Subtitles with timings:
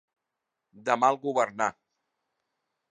[0.89, 1.71] De mal governar.